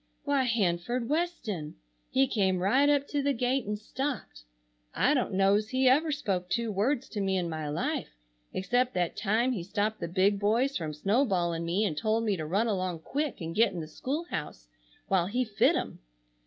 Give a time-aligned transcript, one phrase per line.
[0.23, 1.75] Why, Hanford Weston.
[2.09, 4.45] He came right up to the gate and stopped.
[4.95, 8.09] I don't know's he ever spoke two words to me in my life
[8.51, 12.35] except that time he stopped the big boys from snow balling me and told me
[12.35, 14.67] to run along quick and git in the school house
[15.07, 15.99] while he fit 'em.